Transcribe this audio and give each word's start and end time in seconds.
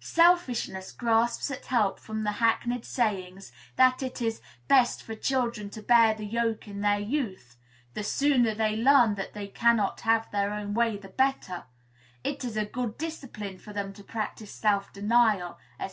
Selfishness 0.00 0.92
grasps 0.92 1.50
at 1.50 1.66
help 1.66 2.00
from 2.00 2.24
the 2.24 2.32
hackneyed 2.32 2.86
sayings, 2.86 3.52
that 3.76 4.02
it 4.02 4.22
is 4.22 4.40
"best 4.66 5.02
for 5.02 5.14
children 5.14 5.68
to 5.68 5.82
bear 5.82 6.14
the 6.14 6.24
yoke 6.24 6.66
in 6.66 6.80
their 6.80 6.98
youth;" 6.98 7.58
"the 7.92 8.02
sooner 8.02 8.54
they 8.54 8.74
learn 8.76 9.14
that 9.16 9.34
they 9.34 9.46
cannot 9.46 10.00
have 10.00 10.30
their 10.30 10.54
own 10.54 10.72
way 10.72 10.96
the 10.96 11.08
better;" 11.10 11.64
"it 12.24 12.46
is 12.46 12.56
a 12.56 12.64
good 12.64 12.96
discipline 12.96 13.58
for 13.58 13.74
them 13.74 13.92
to 13.92 14.02
practise 14.02 14.54
self 14.54 14.90
denial," 14.90 15.58
&c. 15.86 15.92